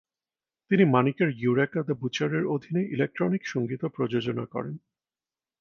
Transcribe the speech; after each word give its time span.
তিনি 0.71 0.83
মানিকের 0.85 1.29
Eureka 1.37 1.81
the 1.83 1.93
বুচারের 1.93 2.43
অধীনে 2.45 2.81
ইলেকট্রনিক 2.85 3.43
সঙ্গীতও 3.45 3.89
প্রযোজনা 3.89 4.45
করেন। 4.45 4.75